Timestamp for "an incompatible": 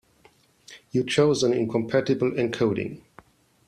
1.43-2.31